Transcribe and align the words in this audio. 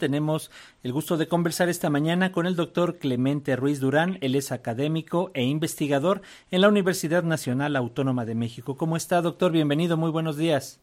Tenemos 0.00 0.50
el 0.82 0.92
gusto 0.94 1.18
de 1.18 1.28
conversar 1.28 1.68
esta 1.68 1.90
mañana 1.90 2.32
con 2.32 2.46
el 2.46 2.56
doctor 2.56 2.96
Clemente 2.96 3.54
Ruiz 3.54 3.80
Durán. 3.80 4.16
Él 4.22 4.34
es 4.34 4.50
académico 4.50 5.30
e 5.34 5.44
investigador 5.44 6.22
en 6.50 6.62
la 6.62 6.68
Universidad 6.68 7.22
Nacional 7.22 7.76
Autónoma 7.76 8.24
de 8.24 8.34
México. 8.34 8.76
¿Cómo 8.76 8.96
está, 8.96 9.20
doctor? 9.20 9.52
Bienvenido, 9.52 9.98
muy 9.98 10.10
buenos 10.10 10.38
días. 10.38 10.80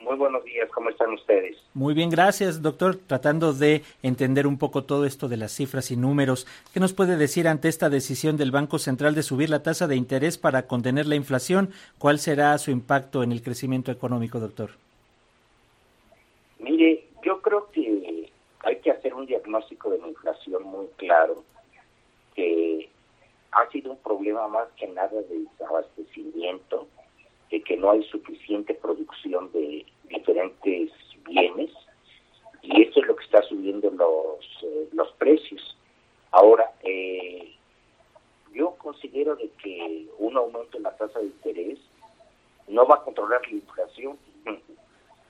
Muy 0.00 0.16
buenos 0.16 0.44
días, 0.44 0.68
¿cómo 0.74 0.90
están 0.90 1.12
ustedes? 1.14 1.56
Muy 1.72 1.94
bien, 1.94 2.10
gracias, 2.10 2.60
doctor. 2.60 2.96
Tratando 2.96 3.54
de 3.54 3.82
entender 4.02 4.46
un 4.46 4.58
poco 4.58 4.84
todo 4.84 5.06
esto 5.06 5.28
de 5.28 5.38
las 5.38 5.52
cifras 5.52 5.90
y 5.90 5.96
números, 5.96 6.46
¿qué 6.74 6.80
nos 6.80 6.92
puede 6.92 7.16
decir 7.16 7.48
ante 7.48 7.68
esta 7.68 7.88
decisión 7.88 8.36
del 8.36 8.50
Banco 8.50 8.78
Central 8.78 9.14
de 9.14 9.22
subir 9.22 9.48
la 9.48 9.62
tasa 9.62 9.86
de 9.86 9.96
interés 9.96 10.36
para 10.36 10.66
contener 10.66 11.06
la 11.06 11.16
inflación? 11.16 11.70
¿Cuál 11.98 12.18
será 12.18 12.56
su 12.58 12.70
impacto 12.70 13.22
en 13.22 13.32
el 13.32 13.42
crecimiento 13.42 13.90
económico, 13.90 14.40
doctor? 14.40 14.70
Mire, 16.58 16.99
hay 18.62 18.76
que 18.80 18.90
hacer 18.90 19.14
un 19.14 19.26
diagnóstico 19.26 19.90
de 19.90 19.98
la 19.98 20.08
inflación 20.08 20.62
muy 20.64 20.86
claro, 20.96 21.44
que 22.34 22.88
ha 23.52 23.68
sido 23.70 23.92
un 23.92 23.98
problema 23.98 24.46
más 24.48 24.68
que 24.76 24.86
nada 24.88 25.20
de 25.22 25.40
desabastecimiento, 25.40 26.86
de 27.50 27.62
que 27.62 27.76
no 27.76 27.90
hay 27.90 28.02
suficiente 28.04 28.74
producción 28.74 29.50
de 29.52 29.84
diferentes 30.08 30.90
bienes, 31.24 31.70
y 32.62 32.82
esto 32.82 33.00
es 33.00 33.06
lo 33.06 33.16
que 33.16 33.24
está 33.24 33.42
subiendo 33.42 33.90
los, 33.90 34.44
eh, 34.62 34.88
los 34.92 35.10
precios. 35.12 35.76
Ahora, 36.30 36.72
eh, 36.82 37.54
yo 38.52 38.76
considero 38.76 39.36
de 39.36 39.48
que 39.62 40.06
un 40.18 40.36
aumento 40.36 40.76
en 40.76 40.82
la 40.82 40.96
tasa 40.96 41.18
de 41.18 41.26
interés 41.26 41.78
no 42.68 42.86
va 42.86 42.96
a 42.96 43.04
controlar 43.04 43.40
la 43.46 43.52
inflación. 43.52 44.18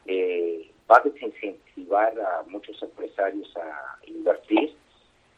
eh, 0.07 0.71
va 0.91 0.97
a 0.97 1.09
desincentivar 1.09 2.19
a 2.21 2.43
muchos 2.49 2.83
empresarios 2.83 3.55
a 3.57 3.99
invertir, 4.07 4.75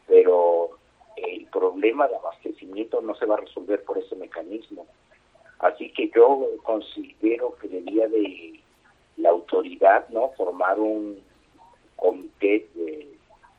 pero 0.07 0.71
el 1.15 1.45
problema 1.47 2.07
de 2.07 2.15
abastecimiento 2.15 3.01
no 3.01 3.15
se 3.15 3.25
va 3.25 3.35
a 3.35 3.41
resolver 3.41 3.83
por 3.83 3.97
ese 3.97 4.15
mecanismo. 4.15 4.87
Así 5.59 5.91
que 5.91 6.09
yo 6.13 6.49
considero 6.63 7.55
que 7.61 7.67
debía 7.67 8.07
de 8.07 8.59
la 9.17 9.29
autoridad 9.29 10.09
no 10.09 10.31
formar 10.35 10.79
un 10.79 11.19
comité 11.95 12.67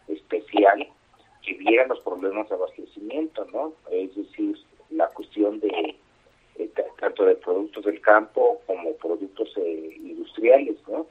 especial 0.08 0.86
que 1.42 1.54
viera 1.54 1.86
los 1.86 2.00
problemas 2.00 2.48
de 2.48 2.56
abastecimiento, 2.56 3.46
¿no? 3.52 3.72
Es 3.90 4.14
decir, 4.14 4.58
la 4.90 5.08
cuestión 5.08 5.60
de, 5.60 5.96
tanto 6.98 7.24
de 7.24 7.36
productos 7.36 7.84
del 7.84 8.00
campo 8.00 8.60
como 8.66 8.92
productos 8.94 9.52
eh, 9.56 9.96
industriales, 9.96 10.76
¿no? 10.88 11.06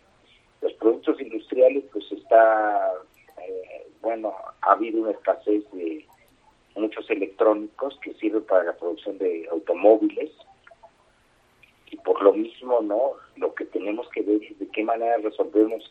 Productos 0.83 1.19
industriales 1.21 1.85
pues 1.93 2.11
está 2.11 2.91
eh, 3.41 3.87
bueno 4.01 4.35
ha 4.61 4.73
habido 4.73 5.01
una 5.01 5.11
escasez 5.11 5.63
de 5.71 6.05
muchos 6.75 7.09
electrónicos 7.09 7.97
que 8.01 8.13
sirven 8.15 8.43
para 8.43 8.65
la 8.65 8.73
producción 8.73 9.17
de 9.17 9.47
automóviles. 9.49 10.31
Y 11.89 11.97
por 11.97 12.21
lo 12.21 12.33
mismo 12.33 12.81
no 12.81 13.13
lo 13.37 13.53
que 13.53 13.65
tenemos 13.65 14.09
que 14.09 14.23
ver 14.23 14.43
es 14.43 14.59
de 14.59 14.67
qué 14.69 14.83
manera 14.83 15.17
resolvemos 15.17 15.89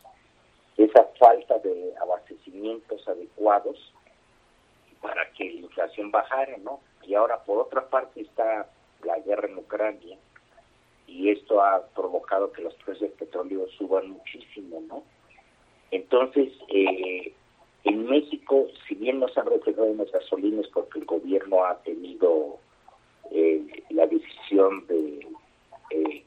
esa 0.77 1.05
falta 1.19 1.59
de 1.61 1.95
abastecimientos 2.01 3.07
adecuados 3.09 3.95
para 5.01 5.31
que 5.33 5.45
la 5.45 5.61
inflación 5.61 6.11
bajara 6.11 6.57
no 6.59 6.81
y 7.03 7.15
ahora 7.15 7.43
por 7.45 7.59
otra 7.59 7.89
parte 7.89 8.21
está 8.21 8.69
la 9.05 9.19
guerra 9.21 9.49
en 9.49 9.59
Ucrania 9.59 10.19
y 11.07 11.31
esto 11.31 11.63
ha 11.63 11.87
provocado 11.95 12.53
que 12.53 12.63
los 12.63 12.75
precios 12.75 13.01
del 13.01 13.11
petróleo 13.13 13.67
suban 13.79 14.11
muchísimo, 14.11 14.83
¿no? 14.89 15.03
Entonces, 15.91 16.53
eh, 16.69 17.33
en 17.85 18.07
México, 18.07 18.67
si 18.89 18.95
bien 18.95 19.21
no 19.21 19.29
se 19.29 19.41
han 19.41 19.47
reflejado 19.47 19.93
las 19.95 20.11
gasolinas 20.11 20.67
porque 20.69 21.01
el 21.01 21.05
gobierno 21.05 21.65
ha 21.65 21.77
tenido 21.83 22.59
eh, 23.31 23.85
la 23.91 24.07
decisión 24.07 24.87
de 24.87 25.27
eh, 25.91 26.25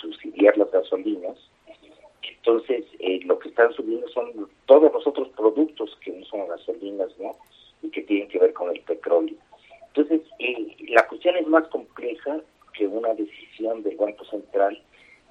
subsidiar 0.00 0.56
las 0.56 0.70
gasolinas, 0.70 1.36
entonces 2.22 2.84
lo 3.24 3.38
que 3.38 3.48
están 3.48 3.72
subiendo 3.72 4.08
son 4.08 4.48
todos 4.66 4.92
los 4.92 5.06
otros 5.06 5.28
productos 5.30 5.96
que 6.00 6.12
no 6.12 6.24
son 6.26 6.46
gasolinas, 6.48 7.10
¿no? 7.18 7.36
Y 7.82 7.90
que 7.90 8.02
tienen 8.02 8.28
que 8.28 8.38
ver 8.38 8.52
con 8.52 8.70
el 8.70 8.80
petróleo. 8.82 9.36
Entonces, 9.88 10.22
la 10.88 11.06
cuestión 11.08 11.36
es 11.36 11.46
más 11.48 11.66
compleja 11.68 12.40
que 12.76 12.86
una 12.86 13.14
decisión 13.14 13.82
del 13.82 13.96
Banco 13.96 14.24
Central 14.24 14.80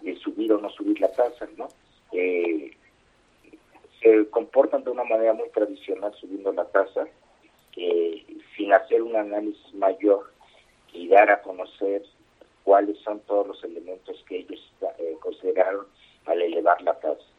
de 0.01 0.15
subir 0.17 0.51
o 0.53 0.59
no 0.59 0.69
subir 0.69 0.99
la 0.99 1.11
tasa, 1.11 1.47
¿no? 1.57 1.67
Eh, 2.11 2.75
se 4.01 4.29
comportan 4.29 4.83
de 4.83 4.91
una 4.91 5.03
manera 5.03 5.33
muy 5.33 5.49
tradicional 5.49 6.13
subiendo 6.13 6.51
la 6.53 6.65
tasa, 6.65 7.07
eh, 7.75 8.25
sin 8.55 8.73
hacer 8.73 9.01
un 9.01 9.15
análisis 9.15 9.73
mayor 9.73 10.31
y 10.93 11.07
dar 11.07 11.29
a 11.31 11.41
conocer 11.41 12.03
cuáles 12.63 12.97
son 12.99 13.19
todos 13.21 13.47
los 13.47 13.63
elementos 13.63 14.23
que 14.27 14.39
ellos 14.39 14.73
eh, 14.99 15.15
consideraron 15.19 15.85
al 16.25 16.41
elevar 16.41 16.81
la 16.81 16.99
tasa. 16.99 17.34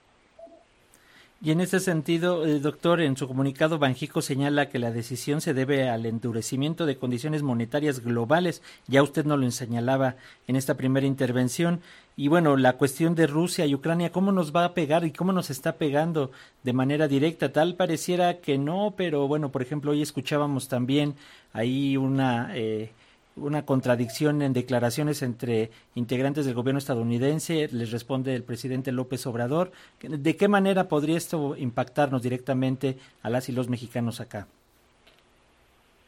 Y 1.42 1.50
en 1.50 1.60
ese 1.60 1.80
sentido, 1.80 2.46
eh, 2.46 2.60
doctor, 2.60 3.02
en 3.02 3.16
su 3.16 3.28
comunicado, 3.28 3.78
Banjico 3.78 4.22
señala 4.22 4.70
que 4.70 4.78
la 4.78 4.90
decisión 4.90 5.42
se 5.42 5.52
debe 5.52 5.88
al 5.88 6.06
endurecimiento 6.06 6.86
de 6.86 6.96
condiciones 6.96 7.42
monetarias 7.42 8.00
globales. 8.00 8.62
Ya 8.88 9.02
usted 9.02 9.26
nos 9.26 9.38
lo 9.38 9.50
señalaba 9.50 10.16
en 10.46 10.56
esta 10.56 10.78
primera 10.78 11.06
intervención. 11.06 11.80
Y 12.16 12.28
bueno, 12.28 12.56
la 12.56 12.78
cuestión 12.78 13.14
de 13.14 13.26
Rusia 13.26 13.66
y 13.66 13.74
Ucrania, 13.74 14.12
¿cómo 14.12 14.32
nos 14.32 14.56
va 14.56 14.64
a 14.64 14.72
pegar 14.72 15.04
y 15.04 15.12
cómo 15.12 15.32
nos 15.32 15.50
está 15.50 15.74
pegando 15.76 16.30
de 16.62 16.72
manera 16.72 17.06
directa? 17.06 17.52
Tal 17.52 17.74
pareciera 17.74 18.38
que 18.38 18.56
no, 18.56 18.94
pero 18.96 19.28
bueno, 19.28 19.50
por 19.50 19.60
ejemplo, 19.60 19.90
hoy 19.90 20.00
escuchábamos 20.00 20.68
también 20.68 21.16
ahí 21.52 21.98
una... 21.98 22.56
Eh, 22.56 22.92
una 23.36 23.66
contradicción 23.66 24.40
en 24.40 24.52
declaraciones 24.52 25.22
entre 25.22 25.70
integrantes 25.94 26.46
del 26.46 26.54
gobierno 26.54 26.78
estadounidense, 26.78 27.68
les 27.70 27.92
responde 27.92 28.34
el 28.34 28.42
presidente 28.42 28.92
López 28.92 29.26
Obrador. 29.26 29.70
¿De 30.00 30.36
qué 30.36 30.48
manera 30.48 30.88
podría 30.88 31.18
esto 31.18 31.54
impactarnos 31.56 32.22
directamente 32.22 32.96
a 33.22 33.30
las 33.30 33.48
y 33.48 33.52
los 33.52 33.68
mexicanos 33.68 34.20
acá? 34.20 34.46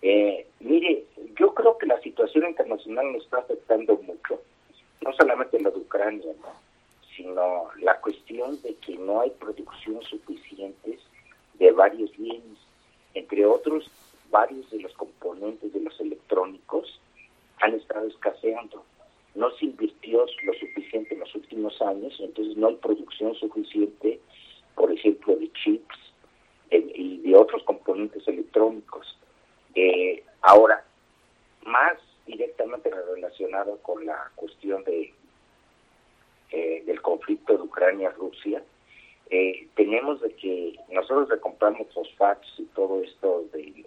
Eh, 0.01 0.47
mire, 0.61 1.05
yo 1.39 1.53
creo 1.55 1.77
que 1.77 1.87
la 1.87 2.01
situación 2.01 2.49
internacional 2.49 3.13
nos 3.13 3.25
está 3.25 3.39
afectando 3.39 4.01
mucho, 4.07 4.41
no 5.03 5.13
solamente 5.13 5.61
la 5.61 5.71
de 5.71 5.79
Ucrania, 5.79 6.33
sino 7.15 7.65
la 7.83 8.01
cuestión 8.01 8.61
de 8.63 8.75
que 8.77 8.97
no 8.97 9.21
hay 9.21 9.31
producción 9.31 10.01
suficiente 10.03 10.99
de 11.59 11.73
varios 11.73 12.17
bienes, 12.17 12.59
entre 13.15 13.45
otros 13.45 13.91
varios 14.31 14.71
de 14.71 14.81
los 14.81 14.93
componentes 14.95 15.73
de 15.73 15.81
los 15.81 15.99
electrónicos 16.01 17.01
han 17.61 17.75
estado 17.75 18.07
escaseando. 18.07 18.85
No 19.35 19.51
se 19.53 19.67
invirtió 19.67 20.27
lo 20.43 20.53
suficiente 20.55 21.15
en 21.15 21.21
los 21.21 21.35
últimos 21.35 21.78
años, 21.89 22.15
entonces 22.21 22.57
no 22.57 22.69
hay 22.69 22.77
producción 22.77 23.35
suficiente, 23.35 24.21
por 24.75 24.93
ejemplo, 24.93 25.37
de 25.37 25.51
chips 25.53 25.97
eh, 26.71 26.93
y 26.95 27.19
de 27.19 27.37
otros 27.37 27.63
componentes 27.65 28.27
electrónicos. 28.29 29.19
Eh, 29.75 30.23
ahora, 30.43 30.85
más 31.65 31.99
directamente 32.27 32.91
relacionado 32.91 33.79
con 33.79 34.05
la 34.05 34.31
cuestión 34.35 34.85
de 34.85 35.13
eh, 36.51 36.83
del 36.87 37.03
conflicto 37.03 37.55
de 37.55 37.63
Ucrania-Rusia, 37.63 38.63
tenemos 39.75 40.23
de 40.23 40.35
que 40.37 40.75
nosotros 40.89 41.29
le 41.29 41.39
compramos 41.39 41.87
fosfatos 41.93 42.51
y 42.57 42.65
todo 42.75 43.03
esto 43.03 43.45
de, 43.53 43.85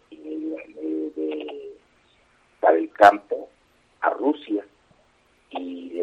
para 2.60 2.78
el 2.78 2.92
campo 2.92 3.50
a 4.02 4.12
Rusia 4.12 4.64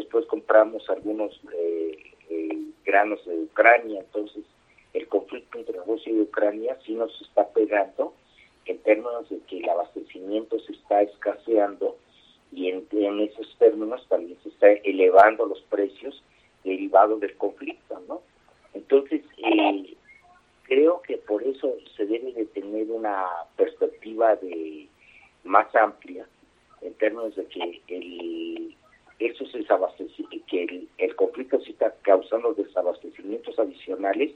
después 0.08 0.24
compramos 0.24 0.88
algunos 0.88 1.38
eh, 1.52 2.14
eh, 2.30 2.58
granos 2.86 3.22
de 3.26 3.40
Ucrania. 3.40 4.00
Entonces, 4.00 4.42
el 4.94 5.06
conflicto 5.06 5.58
entre 5.58 5.78
Rusia 5.84 6.10
y 6.10 6.20
Ucrania 6.22 6.78
sí 6.86 6.94
nos 6.94 7.12
está 7.20 7.46
pegando 7.50 8.14
en 8.64 8.78
términos 8.78 9.28
de 9.28 9.38
que 9.40 9.58
el 9.58 9.68
abastecimiento 9.68 10.58
se 10.60 10.72
está 10.72 11.02
escaseando 11.02 11.98
y 12.52 12.70
en, 12.70 12.86
esos 13.20 13.54
términos 13.58 14.06
también 14.08 14.38
se 14.42 14.48
está 14.48 14.70
elevando 14.70 15.44
los 15.44 15.60
precios 15.64 16.22
derivados 16.64 17.20
del 17.20 17.36
conflicto, 17.36 18.00
¿no? 18.08 18.22
Entonces, 18.72 19.20
eh, 19.36 19.94
creo 20.62 21.02
que 21.02 21.18
por 21.18 21.42
eso 21.42 21.76
se 21.98 22.06
debe 22.06 22.32
de 22.32 22.46
tener 22.46 22.90
una 22.90 23.26
perspectiva 23.56 24.36
de 24.36 24.88
más 25.44 25.74
amplia 25.76 26.26
en 26.80 26.94
términos 26.94 27.36
de 27.36 27.44
que 27.44 27.82
el, 27.88 28.74
eso 29.18 29.44
se 29.46 29.58
que 30.46 30.64
el, 30.64 30.88
el, 30.98 31.16
conflicto 31.16 31.60
sí 31.60 31.72
está 31.72 31.92
causando 32.02 32.54
desabastecimientos 32.54 33.58
adicionales 33.58 34.32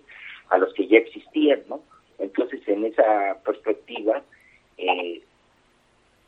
a 0.49 0.59
los 0.59 0.75
que 0.75 0.87
ya 0.87 0.99
existían, 0.99 1.63
¿no? 1.69 1.81
Entonces, 2.19 2.61
en 2.67 2.85
esa 2.85 3.41
perspectiva, 3.45 4.23
eh, 4.79 5.23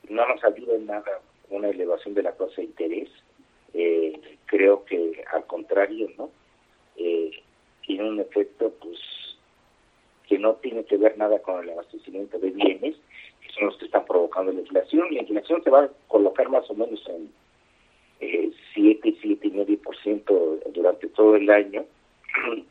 no 0.09 0.27
nos 0.29 0.43
ayuda 0.45 0.77
en 0.77 0.87
nada 0.87 1.21
una 1.51 1.69
elevación 1.69 2.15
de 2.15 2.23
la 2.23 2.33
tasa 2.33 2.55
de 2.57 2.65
interés. 2.65 3.09
Eh, 3.75 4.21
creo 4.47 4.85
que 4.85 5.25
al 5.33 5.45
contrario, 5.47 6.09
¿no? 6.17 6.31
Eh, 6.97 7.31
tiene 7.87 8.09
un 8.09 8.21
efecto, 8.21 8.73
pues, 8.81 8.99
que 10.29 10.39
no 10.39 10.55
tiene 10.55 10.85
que 10.85 10.97
ver 10.97 11.19
nada 11.19 11.41
con 11.41 11.63
el 11.63 11.71
abastecimiento 11.71 12.39
de 12.39 12.51
bienes, 12.51 12.97
que 13.41 13.53
son 13.53 13.67
los 13.67 13.77
que 13.79 13.87
están 13.87 14.05
provocando 14.05 14.53
la 14.53 14.61
inflación. 14.61 15.13
La 15.13 15.21
inflación 15.21 15.63
se 15.63 15.71
va 15.71 15.85
a 15.85 15.91
colocar 16.09 16.49
más 16.49 16.69
o 16.71 16.75
menos 16.75 17.03
en 17.09 17.31
eh, 18.25 18.51
7, 18.75 19.15
7,5% 19.23 20.73
durante 20.73 21.09
todo 21.09 21.37
el 21.37 21.51
año. 21.51 21.85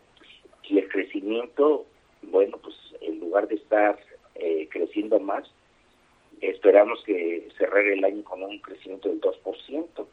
Y 0.66 0.80
el 0.80 0.88
crecimiento, 0.88 1.86
bueno, 2.22 2.58
pues 2.58 2.76
en 3.02 3.20
lugar 3.20 3.50
de 3.50 3.56
estar 3.56 4.00
eh, 4.36 4.68
creciendo 4.72 5.20
más, 5.20 5.44
esperamos 6.40 7.04
que 7.04 7.50
cerrar 7.58 7.86
el 7.86 8.04
año 8.04 8.24
con 8.24 8.42
un 8.44 8.58
crecimiento 8.60 9.10
del 9.10 9.20
2%. 9.20 10.06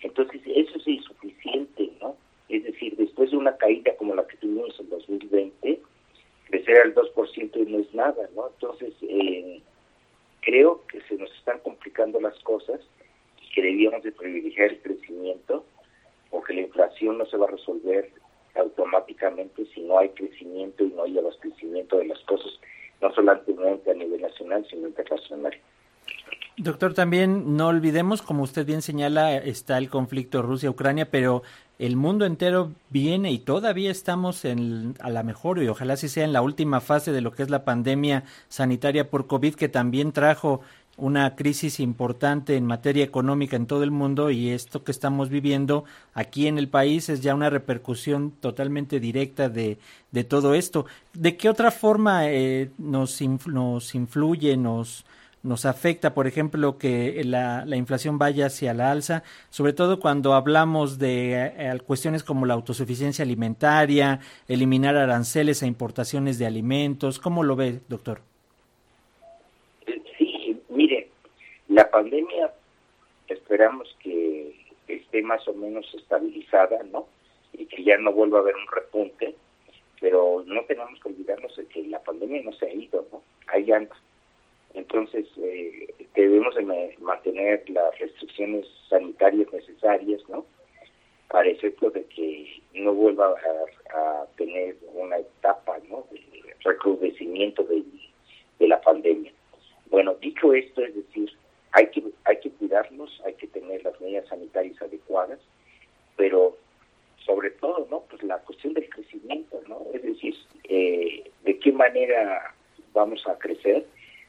Entonces, 0.00 0.40
eso 0.46 0.78
es 0.78 0.88
insuficiente, 0.88 1.90
¿no? 2.00 2.16
Es 2.48 2.64
decir, 2.64 2.96
después 2.96 3.30
de 3.30 3.36
una 3.36 3.56
caída 3.58 3.94
como 3.96 4.14
la 4.14 4.26
que 4.26 4.38
tuvimos 4.38 4.78
en 4.80 4.88
2020, 4.88 5.80
crecer 6.46 6.76
al 6.78 6.94
2% 6.94 7.66
no 7.66 7.78
es 7.78 7.94
nada, 7.94 8.28
¿no? 8.34 8.48
Entonces, 8.48 8.94
eh, 9.02 9.60
creo 10.40 10.84
que 10.86 11.00
se 11.02 11.16
nos 11.16 11.30
están 11.36 11.58
complicando 11.60 12.20
las 12.20 12.38
cosas 12.40 12.80
y 12.80 13.03
que 13.54 13.62
debíamos 13.62 14.02
de 14.02 14.12
privilegiar 14.12 14.70
el 14.70 14.80
crecimiento 14.80 15.64
porque 16.30 16.54
la 16.54 16.62
inflación 16.62 17.18
no 17.18 17.26
se 17.26 17.36
va 17.36 17.46
a 17.46 17.50
resolver 17.50 18.10
automáticamente 18.56 19.66
si 19.74 19.82
no 19.82 19.98
hay 19.98 20.08
crecimiento 20.10 20.84
y 20.84 20.88
no 20.88 21.04
hay 21.04 21.18
abastecimiento 21.18 21.98
de 21.98 22.06
las 22.06 22.18
cosas, 22.20 22.52
no 23.00 23.12
solamente 23.14 23.90
a 23.90 23.94
nivel 23.94 24.20
nacional, 24.20 24.66
sino 24.68 24.88
internacional. 24.88 25.54
Doctor, 26.56 26.94
también 26.94 27.56
no 27.56 27.68
olvidemos, 27.68 28.22
como 28.22 28.44
usted 28.44 28.64
bien 28.64 28.80
señala, 28.80 29.36
está 29.36 29.76
el 29.76 29.90
conflicto 29.90 30.40
Rusia-Ucrania, 30.40 31.10
pero 31.10 31.42
el 31.80 31.96
mundo 31.96 32.26
entero 32.26 32.72
viene 32.90 33.32
y 33.32 33.40
todavía 33.40 33.90
estamos 33.90 34.44
en, 34.44 34.94
a 35.00 35.10
la 35.10 35.24
mejor 35.24 35.60
y 35.60 35.66
ojalá 35.66 35.96
sí 35.96 36.08
sea 36.08 36.24
en 36.24 36.32
la 36.32 36.42
última 36.42 36.80
fase 36.80 37.10
de 37.10 37.20
lo 37.20 37.32
que 37.32 37.42
es 37.42 37.50
la 37.50 37.64
pandemia 37.64 38.22
sanitaria 38.48 39.10
por 39.10 39.26
COVID, 39.26 39.56
que 39.56 39.68
también 39.68 40.12
trajo 40.12 40.60
una 40.96 41.34
crisis 41.34 41.80
importante 41.80 42.56
en 42.56 42.66
materia 42.66 43.04
económica 43.04 43.56
en 43.56 43.66
todo 43.66 43.82
el 43.82 43.90
mundo 43.90 44.30
y 44.30 44.50
esto 44.50 44.84
que 44.84 44.92
estamos 44.92 45.28
viviendo 45.28 45.84
aquí 46.12 46.46
en 46.46 46.58
el 46.58 46.68
país 46.68 47.08
es 47.08 47.20
ya 47.20 47.34
una 47.34 47.50
repercusión 47.50 48.30
totalmente 48.30 49.00
directa 49.00 49.48
de, 49.48 49.78
de 50.12 50.24
todo 50.24 50.54
esto. 50.54 50.86
¿De 51.12 51.36
qué 51.36 51.48
otra 51.48 51.70
forma 51.70 52.28
eh, 52.28 52.70
nos, 52.78 53.20
nos 53.46 53.94
influye, 53.94 54.56
nos, 54.56 55.04
nos 55.44 55.66
afecta, 55.66 56.14
por 56.14 56.26
ejemplo, 56.26 56.78
que 56.78 57.22
la, 57.24 57.64
la, 57.66 57.76
inflación 57.76 58.18
vaya 58.18 58.46
hacia 58.46 58.72
la 58.72 58.90
alza, 58.90 59.22
sobre 59.50 59.74
todo 59.74 60.00
cuando 60.00 60.32
hablamos 60.32 60.98
de 60.98 61.52
eh, 61.56 61.78
cuestiones 61.86 62.24
como 62.24 62.46
la 62.46 62.54
autosuficiencia 62.54 63.24
alimentaria, 63.24 64.20
eliminar 64.48 64.96
aranceles 64.96 65.62
a 65.62 65.66
importaciones 65.66 66.38
de 66.38 66.46
alimentos. 66.46 67.18
¿Cómo 67.18 67.42
lo 67.42 67.56
ve, 67.56 67.80
doctor? 67.88 68.22
Sí, 70.18 70.62
mire, 70.70 71.10
la 71.74 71.90
pandemia 71.90 72.52
esperamos 73.28 73.96
que 74.00 74.54
esté 74.88 75.22
más 75.22 75.46
o 75.48 75.54
menos 75.54 75.92
estabilizada, 75.94 76.82
¿no? 76.84 77.06
Y 77.52 77.66
que 77.66 77.84
ya 77.84 77.96
no 77.98 78.12
vuelva 78.12 78.38
a 78.38 78.42
haber 78.42 78.56
un 78.56 78.66
repunte, 78.68 79.34
pero 80.00 80.42
no 80.46 80.64
tenemos 80.64 80.98
que 81.00 81.08
olvidarnos 81.08 81.56
de 81.56 81.66
que 81.66 81.82
la 81.84 82.02
pandemia 82.02 82.42
no 82.42 82.52
se 82.52 82.66
ha 82.66 82.72
ido, 82.72 83.06
¿no? 83.12 83.22
Ahí 83.46 83.70
anda 83.72 83.96
entonces, 84.74 85.26
eh, 85.36 85.94
debemos 86.14 86.54
de 86.56 86.96
mantener 86.98 87.68
las 87.70 87.96
restricciones 87.98 88.66
sanitarias 88.88 89.52
necesarias, 89.52 90.20
¿no? 90.28 90.44
Para 91.28 91.48
efecto 91.48 91.90
de 91.90 92.04
que 92.06 92.60
no 92.74 92.92
vuelva 92.92 93.34
a, 93.94 94.26
tener 94.36 94.76
una 94.94 95.18
etapa, 95.18 95.78
¿no? 95.88 96.04
De 96.10 96.20
recrudecimiento 96.64 97.62
de, 97.62 97.84
de 98.58 98.68
la 98.68 98.80
pandemia. 98.80 99.32
Bueno, 99.90 100.14
dicho 100.14 100.52
esto, 100.52 100.82
es 100.82 100.94
decir, 100.96 101.30
hay 101.74 101.88
que, 101.88 102.04
hay 102.24 102.38
que 102.38 102.50
cuidarnos, 102.50 103.20
hay 103.26 103.34
que 103.34 103.48
tener 103.48 103.82
las 103.84 104.00
medidas 104.00 104.28
sanitarias 104.28 104.80
adecuadas, 104.80 105.40
pero 106.16 106.56
sobre 107.26 107.50
todo, 107.50 107.88
¿no? 107.90 108.04
Pues 108.08 108.22
la 108.22 108.38
cuestión 108.38 108.74
del 108.74 108.88
crecimiento, 108.88 109.60
¿no? 109.68 109.82
Es 109.92 110.02
decir, 110.02 110.36
eh, 110.64 111.30
de 111.42 111.58
qué 111.58 111.72
manera 111.72 112.54
vamos 112.92 113.26
a 113.26 113.36
crecer 113.38 113.84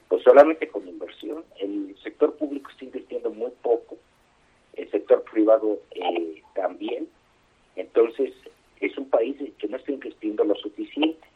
pues 0.07 0.23
solamente 0.23 0.67
con 0.67 0.87
inversión. 0.87 1.43
El 1.59 1.95
sector 2.03 2.35
público 2.35 2.71
está 2.71 2.85
invirtiendo 2.85 3.29
muy 3.29 3.51
poco, 3.61 3.97
el 4.73 4.89
sector 4.89 5.23
privado 5.23 5.79
eh, 5.91 6.41
también. 6.55 7.07
Entonces, 7.75 8.33
es 8.79 8.97
un 8.97 9.09
país 9.09 9.35
que 9.59 9.67
no 9.67 9.77
está 9.77 9.91
invirtiendo 9.91 10.43
lo 10.43 10.55
suficiente. 10.55 11.27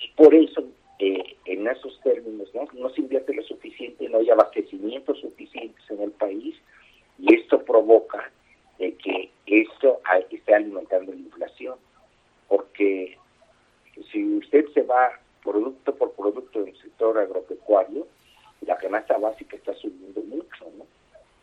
Y 0.00 0.08
por 0.16 0.34
eso, 0.34 0.64
eh, 0.98 1.36
en 1.44 1.68
esos 1.68 2.00
términos, 2.00 2.13
¿no? 2.32 2.90
se 2.90 3.00
invierte 3.00 3.34
lo 3.34 3.42
suficiente, 3.42 4.08
no 4.08 4.18
hay 4.18 4.30
abastecimientos 4.30 5.20
suficientes 5.20 5.82
en 5.90 6.02
el 6.02 6.10
país, 6.12 6.56
y 7.18 7.34
esto 7.34 7.64
provoca 7.64 8.30
de 8.78 8.94
que 8.94 9.30
esto 9.46 10.00
esté 10.30 10.54
alimentando 10.54 11.12
la 11.12 11.18
inflación. 11.18 11.76
Porque 12.48 13.16
si 14.10 14.24
usted 14.38 14.66
se 14.74 14.82
va 14.82 15.18
producto 15.42 15.94
por 15.94 16.12
producto 16.12 16.64
del 16.64 16.76
sector 16.78 17.18
agropecuario, 17.18 18.06
la 18.62 18.76
canasta 18.78 19.18
básica 19.18 19.56
está 19.56 19.74
subiendo 19.74 20.22
mucho. 20.22 20.66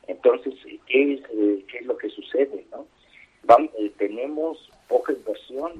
Entonces, 0.07 0.55
¿qué 0.87 1.13
es, 1.13 1.21
eh, 1.31 1.63
qué 1.67 1.77
es 1.79 1.85
lo 1.85 1.97
que 1.97 2.09
sucede, 2.09 2.65
no? 2.71 2.85
Eh, 3.77 3.91
tenemos 3.97 4.69
poca 4.87 5.13
inversión, 5.13 5.79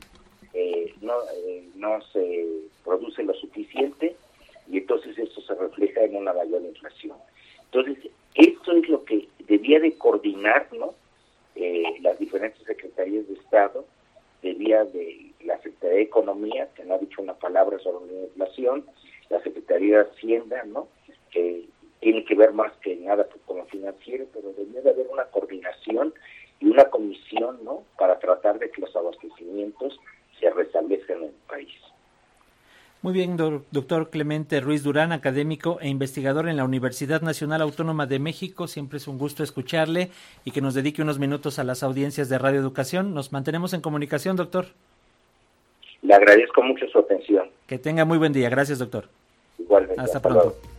eh, 0.54 0.94
no, 1.02 1.14
no 1.76 2.02
se 2.14 2.46
produce 2.84 3.24
lo 3.24 3.34
suficiente 3.34 4.16
y 4.70 4.78
entonces 4.80 5.18
esto 5.18 5.42
se 5.42 5.56
refleja 5.56 6.04
en 6.04 6.16
una 6.16 6.34
mayor 6.34 6.62
inflación. 6.62 7.18
Entonces, 7.66 8.12
esto 8.36 8.72
es 8.74 8.90
lo 8.90 9.04
que 9.06 9.28
debía 9.48 9.80
de 9.80 9.98
coordinar, 9.98 10.68
¿no? 10.74 10.94
las 12.02 12.18
diferentes 12.18 12.64
secretarías 12.66 13.28
de 13.28 13.36
Estado, 13.36 13.86
debía 14.42 14.84
de 14.86 15.32
la 15.44 15.58
Secretaría 15.58 15.98
de 15.98 16.04
Economía, 16.04 16.70
que 16.76 16.84
no 16.84 16.96
ha 16.96 16.98
dicho 16.98 17.22
una 17.22 17.36
inflación, 18.12 18.86
la 19.30 19.42
Secretaría 19.42 19.98
de 20.00 20.10
Hacienda, 20.10 20.64
¿no? 20.66 20.88
que 21.32 21.66
tiene 22.00 22.26
que 22.26 22.36
ver 22.36 22.52
más 22.54 22.72
que 22.84 22.96
nada 22.98 23.28
con 23.46 23.58
lo 23.58 23.66
financiero, 23.66 24.26
pero 24.34 24.52
debería 24.54 24.82
de 24.82 24.90
haber 24.90 25.08
una 25.08 25.26
coordinación 25.26 26.14
y 26.60 26.66
una 26.66 26.86
comisión, 26.86 27.64
¿no? 27.64 27.84
Para 27.98 28.20
tratar 28.20 28.60
de 28.60 28.70
que 28.70 28.82
los 28.82 28.96
abastecimientos 28.96 30.00
se 30.40 30.50
restablezcan 30.50 31.18
en 31.18 31.24
el 31.26 31.36
país. 31.48 31.70
Muy 33.04 33.14
bien, 33.14 33.36
doctor 33.36 34.12
Clemente 34.12 34.60
Ruiz 34.60 34.84
Durán, 34.84 35.12
académico 35.12 35.80
e 35.82 35.88
investigador 35.90 36.48
en 36.48 36.58
la 36.58 36.66
Universidad 36.66 37.22
Nacional 37.22 37.62
Autónoma 37.62 38.06
de 38.06 38.20
México. 38.20 38.68
Siempre 38.68 38.98
es 38.98 39.08
un 39.08 39.18
gusto 39.18 39.44
escucharle 39.44 40.12
y 40.46 40.52
que 40.52 40.62
nos 40.62 40.76
dedique 40.76 41.02
unos 41.02 41.18
minutos 41.18 41.58
a 41.58 41.64
las 41.64 41.82
audiencias 41.82 42.30
de 42.30 42.38
Radio 42.38 42.60
Educación. 42.60 43.16
Nos 43.16 43.32
mantenemos 43.32 43.74
en 43.74 43.82
comunicación, 43.82 44.36
doctor. 44.36 44.68
Le 46.02 46.14
agradezco 46.14 46.62
mucho 46.64 46.88
su 46.88 47.00
atención. 47.00 47.50
Que 47.68 47.78
tenga 47.78 48.06
muy 48.06 48.18
buen 48.18 48.34
día. 48.34 48.50
Gracias, 48.50 48.80
doctor. 48.80 49.06
Igualmente. 49.60 50.02
Hasta, 50.02 50.20
pronto. 50.22 50.56